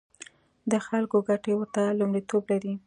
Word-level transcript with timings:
د 0.71 0.73
خلکو 0.87 1.17
ګټې 1.27 1.53
ورته 1.55 1.81
لومړیتوب 1.99 2.43
لري. 2.51 2.73